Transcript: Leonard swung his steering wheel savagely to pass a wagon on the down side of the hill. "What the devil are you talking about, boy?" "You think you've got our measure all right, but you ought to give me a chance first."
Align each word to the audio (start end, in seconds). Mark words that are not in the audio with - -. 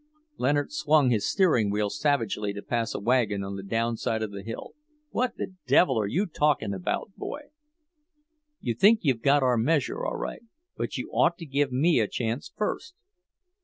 Leonard 0.37 0.71
swung 0.71 1.11
his 1.11 1.29
steering 1.29 1.69
wheel 1.69 1.87
savagely 1.91 2.51
to 2.53 2.63
pass 2.63 2.95
a 2.95 2.99
wagon 2.99 3.43
on 3.43 3.55
the 3.55 3.61
down 3.61 3.95
side 3.95 4.23
of 4.23 4.31
the 4.31 4.41
hill. 4.41 4.73
"What 5.11 5.35
the 5.37 5.53
devil 5.67 5.99
are 5.99 6.07
you 6.07 6.25
talking 6.25 6.73
about, 6.73 7.11
boy?" 7.15 7.41
"You 8.59 8.73
think 8.73 9.01
you've 9.03 9.21
got 9.21 9.43
our 9.43 9.57
measure 9.57 10.03
all 10.03 10.17
right, 10.17 10.41
but 10.75 10.97
you 10.97 11.11
ought 11.11 11.37
to 11.37 11.45
give 11.45 11.71
me 11.71 11.99
a 11.99 12.07
chance 12.07 12.51
first." 12.57 12.95